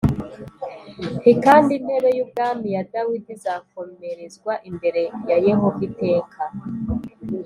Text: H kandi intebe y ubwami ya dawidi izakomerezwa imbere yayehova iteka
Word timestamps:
H 1.23 1.25
kandi 1.45 1.69
intebe 1.79 2.09
y 2.17 2.21
ubwami 2.25 2.67
ya 2.75 2.83
dawidi 2.93 3.29
izakomerezwa 3.37 4.53
imbere 4.69 5.01
yayehova 5.29 5.79
iteka 5.89 6.43